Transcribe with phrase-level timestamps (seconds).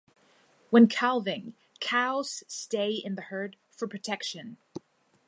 [0.71, 4.57] When calving, cows stay in the herd for protection.